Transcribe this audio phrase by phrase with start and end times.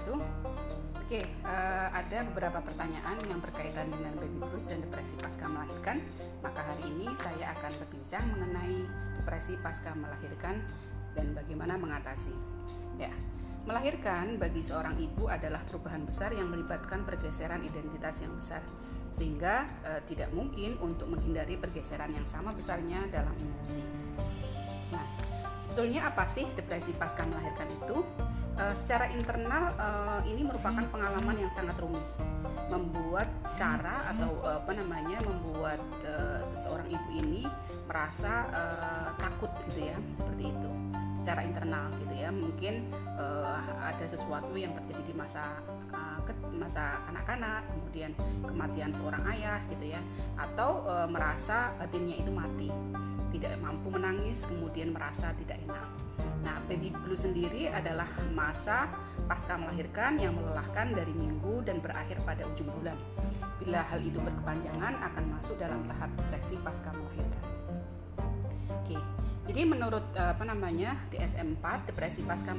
[0.00, 0.20] wabarakatuh.
[1.00, 5.98] Oke, uh, ada beberapa pertanyaan yang berkaitan dengan baby blues dan depresi pasca melahirkan.
[6.38, 8.86] Maka hari ini saya akan berbincang mengenai
[9.18, 10.62] depresi pasca melahirkan
[11.18, 12.30] dan bagaimana mengatasi.
[13.02, 13.10] Ya,
[13.66, 18.62] melahirkan bagi seorang ibu adalah perubahan besar yang melibatkan pergeseran identitas yang besar,
[19.10, 23.82] sehingga uh, tidak mungkin untuk menghindari pergeseran yang sama besarnya dalam emosi.
[25.70, 28.02] Sebetulnya apa sih depresi pasca melahirkan itu?
[28.60, 32.02] uh, secara internal uh, ini merupakan pengalaman yang sangat rumit.
[32.70, 33.26] Membuat
[33.58, 37.42] cara atau uh, apa namanya membuat uh, seorang ibu ini
[37.90, 40.70] merasa uh, takut gitu ya seperti itu.
[41.18, 45.60] Secara internal gitu ya mungkin uh, ada sesuatu yang terjadi di masa
[45.92, 46.18] uh,
[46.54, 48.12] masa kanak-kanak kemudian
[48.46, 50.00] kematian seorang ayah gitu ya
[50.38, 52.70] atau uh, merasa batinnya itu mati
[53.30, 55.88] tidak mampu menangis kemudian merasa tidak enak
[56.40, 58.88] Nah, baby blues sendiri adalah masa
[59.28, 62.96] pasca melahirkan yang melelahkan dari minggu dan berakhir pada ujung bulan.
[63.60, 67.44] Bila hal itu berkepanjangan akan masuk dalam tahap depresi pasca melahirkan.
[68.80, 68.96] Oke.
[69.50, 72.54] Jadi menurut eh, apa namanya DSM-4 depresi pasca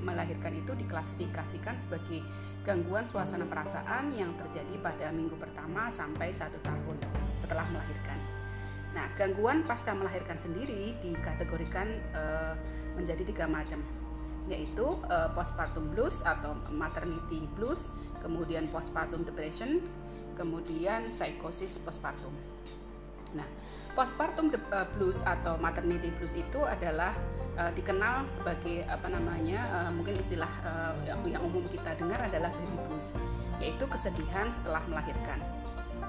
[0.00, 2.22] melahirkan itu diklasifikasikan sebagai
[2.62, 6.96] gangguan suasana perasaan yang terjadi pada minggu pertama sampai satu tahun
[7.36, 8.35] setelah melahirkan.
[8.96, 12.56] Nah, gangguan pasca melahirkan sendiri dikategorikan uh,
[12.96, 13.84] menjadi tiga macam,
[14.48, 17.92] yaitu uh, postpartum blues atau maternity blues,
[18.24, 19.84] kemudian postpartum depression,
[20.32, 22.32] kemudian psikosis postpartum.
[23.36, 23.44] Nah,
[23.92, 27.12] postpartum uh, blues atau maternity blues itu adalah
[27.60, 30.96] uh, dikenal sebagai apa namanya uh, mungkin istilah uh,
[31.28, 33.12] yang umum kita dengar adalah baby blues,
[33.60, 35.36] yaitu kesedihan setelah melahirkan.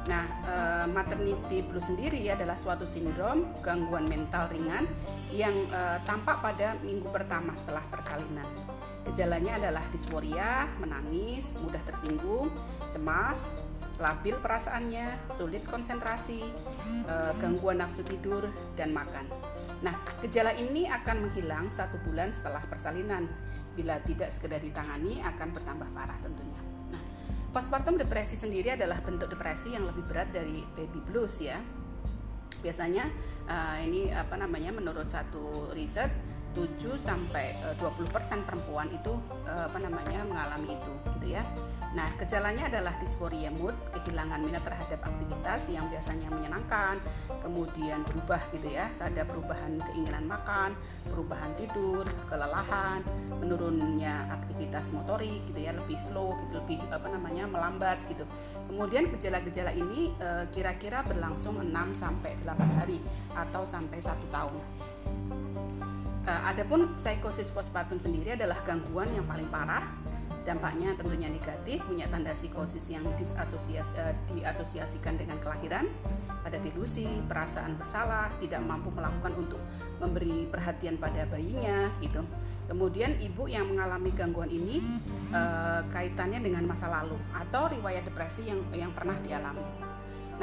[0.07, 4.87] Nah, eh, maternity blues sendiri adalah suatu sindrom gangguan mental ringan
[5.35, 8.47] yang eh, tampak pada minggu pertama setelah persalinan.
[9.03, 12.51] Gejalanya adalah disforia, menangis, mudah tersinggung,
[12.87, 13.51] cemas,
[13.99, 16.41] labil perasaannya, sulit konsentrasi,
[17.03, 18.47] eh, gangguan nafsu tidur,
[18.79, 19.27] dan makan.
[19.83, 19.93] Nah,
[20.23, 23.29] gejala ini akan menghilang satu bulan setelah persalinan.
[23.77, 26.66] Bila tidak segera ditangani, akan bertambah parah tentunya.
[27.47, 31.57] Postpartum depresi sendiri adalah bentuk depresi yang lebih berat dari baby blues ya.
[32.59, 33.05] Biasanya
[33.47, 36.09] uh, ini apa namanya menurut satu riset
[36.57, 39.13] 7 sampai 20% eh, perempuan itu
[39.45, 41.45] eh, apa namanya mengalami itu gitu ya.
[41.93, 46.99] Nah, gejalanya adalah disforia mood, kehilangan minat terhadap aktivitas yang biasanya menyenangkan,
[47.39, 50.75] kemudian berubah gitu ya, ada perubahan keinginan makan,
[51.07, 53.01] perubahan tidur, kelelahan,
[53.39, 58.27] menurunnya aktivitas motorik gitu ya, lebih slow gitu, lebih apa namanya melambat gitu.
[58.67, 62.99] Kemudian gejala-gejala ini eh, kira-kira berlangsung 6 sampai 8 hari
[63.33, 64.63] atau sampai satu tahun.
[66.27, 69.87] Uh, adapun psikosis postpartum sendiri adalah gangguan yang paling parah.
[70.43, 75.87] Dampaknya tentunya negatif, punya tanda psikosis yang disasosiasi, uh, diasosiasikan dengan kelahiran,
[76.43, 79.59] ada delusi, perasaan bersalah, tidak mampu melakukan untuk
[80.03, 82.19] memberi perhatian pada bayinya, gitu.
[82.67, 84.83] Kemudian ibu yang mengalami gangguan ini
[85.31, 89.63] uh, kaitannya dengan masa lalu atau riwayat depresi yang yang pernah dialami.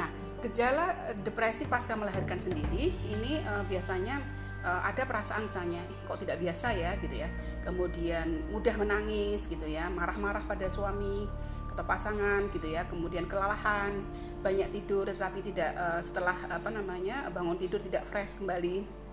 [0.01, 0.09] Nah,
[0.41, 6.73] gejala depresi pasca melahirkan sendiri ini uh, biasanya uh, ada perasaan misalnya kok tidak biasa
[6.73, 6.97] ya?
[6.97, 7.29] gitu ya.
[7.61, 11.29] Kemudian mudah menangis gitu ya marah-marah pada suami
[11.71, 12.89] atau pasangan gitu ya.
[12.89, 14.01] Kemudian kelelahan
[14.41, 19.05] banyak tidur tetapi tidak uh, setelah apa namanya bangun tidur tidak fresh kembali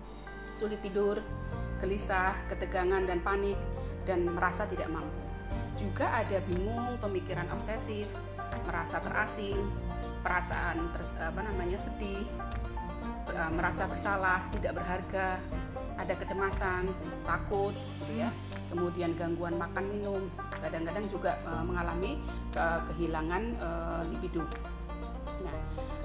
[0.53, 1.17] sulit tidur
[1.81, 3.57] gelisah ketegangan dan panik
[4.09, 5.21] dan merasa tidak mampu.
[5.77, 8.09] Juga ada bingung pemikiran obsesif
[8.69, 9.57] merasa terasing
[10.23, 12.23] perasaan ter, apa namanya sedih
[13.31, 15.39] uh, merasa bersalah, tidak berharga,
[15.95, 16.89] ada kecemasan,
[17.23, 17.71] takut,
[18.11, 18.27] ya.
[18.73, 20.21] Kemudian gangguan makan minum,
[20.57, 22.17] kadang-kadang juga uh, mengalami
[22.57, 23.43] uh, kehilangan
[24.09, 24.43] libido.
[25.43, 25.55] Nah,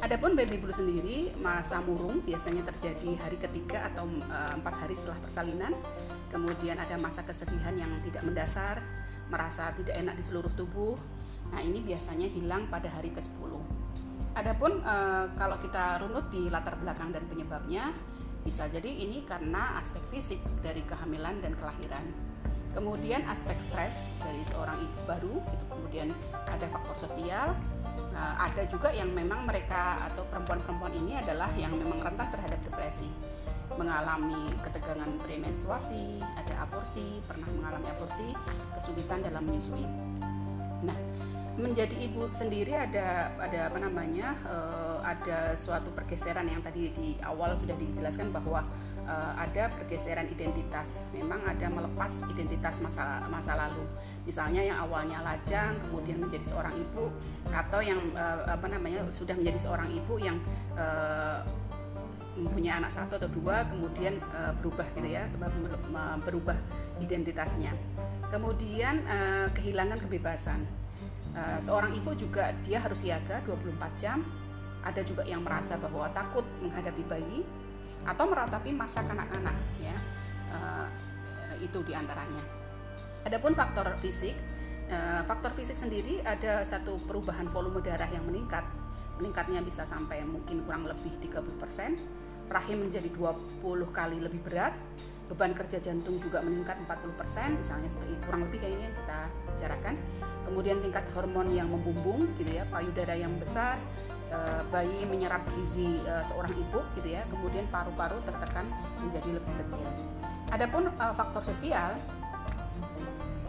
[0.02, 5.72] adapun baby blues sendiri masa murung biasanya terjadi hari ketiga atau empat hari setelah persalinan.
[6.28, 8.82] Kemudian ada masa kesedihan yang tidak mendasar,
[9.30, 10.98] merasa tidak enak di seluruh tubuh.
[11.48, 13.53] Nah, ini biasanya hilang pada hari ke-10.
[14.38, 14.94] Adapun e,
[15.34, 17.90] kalau kita runut di latar belakang dan penyebabnya,
[18.46, 22.06] bisa jadi ini karena aspek fisik dari kehamilan dan kelahiran.
[22.70, 26.14] Kemudian aspek stres dari seorang ibu baru, itu kemudian
[26.46, 27.58] ada faktor sosial,
[28.14, 33.10] e, ada juga yang memang mereka atau perempuan-perempuan ini adalah yang memang rentan terhadap depresi
[33.78, 38.26] mengalami ketegangan premenstruasi, ada aborsi, pernah mengalami aborsi,
[38.74, 39.86] kesulitan dalam menyusui.
[40.82, 40.98] Nah,
[41.59, 47.59] menjadi ibu sendiri ada ada apa namanya uh, ada suatu pergeseran yang tadi di awal
[47.59, 48.63] sudah dijelaskan bahwa
[49.03, 51.10] uh, ada pergeseran identitas.
[51.10, 53.83] Memang ada melepas identitas masa masa lalu.
[54.22, 57.10] Misalnya yang awalnya lajang kemudian menjadi seorang ibu
[57.51, 60.39] atau yang uh, apa namanya sudah menjadi seorang ibu yang
[60.78, 61.43] uh,
[62.39, 65.27] mempunyai anak satu atau dua kemudian uh, berubah gitu ya
[66.22, 66.55] berubah
[67.03, 67.75] identitasnya.
[68.31, 70.63] Kemudian uh, kehilangan kebebasan
[71.36, 74.25] Eh, seorang ibu juga dia harus siaga 24 jam.
[74.83, 77.45] Ada juga yang merasa bahwa takut menghadapi bayi
[78.07, 79.97] atau meratapi masa kanak-kanak ya.
[80.48, 80.89] Uh,
[81.60, 82.41] itu di antaranya.
[83.27, 84.33] Adapun faktor fisik,
[84.89, 88.65] uh, faktor fisik sendiri ada satu perubahan volume darah yang meningkat.
[89.21, 92.48] Meningkatnya bisa sampai mungkin kurang lebih 30%.
[92.48, 94.72] Rahim menjadi 20 kali lebih berat
[95.28, 99.21] beban kerja jantung juga meningkat 40% misalnya seperti kurang lebih kayaknya kita
[99.53, 99.95] bicarakan.
[100.48, 103.77] Kemudian tingkat hormon yang membumbung gitu ya payudara yang besar
[104.33, 107.22] eh, bayi menyerap gizi eh, seorang ibu gitu ya.
[107.28, 108.72] Kemudian paru-paru tertekan
[109.04, 109.86] menjadi lebih kecil.
[110.48, 111.92] Adapun eh, faktor sosial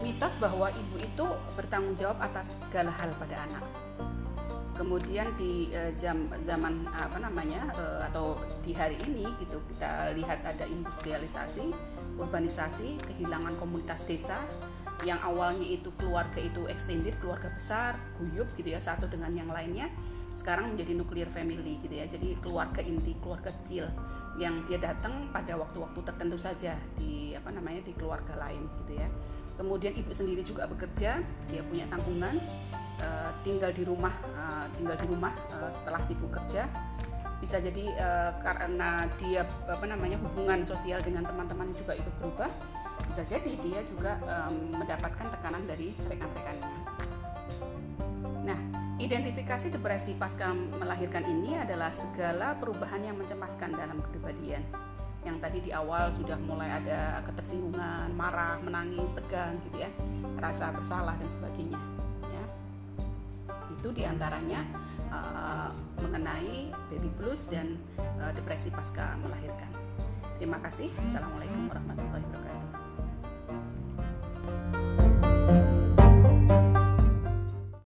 [0.00, 1.26] mitos bahwa ibu itu
[1.56, 3.64] bertanggung jawab atas segala hal pada anak
[4.80, 10.40] kemudian di uh, jam zaman apa namanya uh, atau di hari ini gitu kita lihat
[10.40, 11.68] ada industrialisasi
[12.16, 14.40] urbanisasi kehilangan komunitas desa
[15.04, 19.92] yang awalnya itu keluarga itu extended keluarga besar guyup gitu ya satu dengan yang lainnya
[20.40, 22.06] sekarang menjadi nuclear family gitu ya.
[22.08, 23.84] Jadi keluarga inti keluarga kecil
[24.40, 29.08] yang dia datang pada waktu-waktu tertentu saja di apa namanya di keluarga lain gitu ya.
[29.60, 32.40] Kemudian ibu sendiri juga bekerja dia punya tanggungan
[33.00, 36.68] uh, tinggal di rumah uh, tinggal di rumah uh, setelah sibuk kerja
[37.40, 37.96] bisa jadi
[38.44, 42.52] karena dia apa namanya hubungan sosial dengan teman-temannya juga ikut berubah
[43.08, 44.20] bisa jadi dia juga
[44.52, 46.76] mendapatkan tekanan dari rekan-rekannya.
[48.44, 48.60] Nah,
[49.00, 54.60] identifikasi depresi pasca melahirkan ini adalah segala perubahan yang mencemaskan dalam kepribadian.
[55.24, 59.88] Yang tadi di awal sudah mulai ada ketersinggungan, marah, menangis, tegang gitu ya,
[60.36, 61.99] rasa bersalah dan sebagainya
[63.80, 64.60] itu di antaranya
[65.08, 65.72] uh,
[66.04, 67.80] mengenai baby blues dan
[68.20, 69.72] uh, depresi pasca melahirkan.
[70.36, 70.92] Terima kasih.
[71.08, 72.39] Assalamualaikum warahmatullahi wabarakatuh.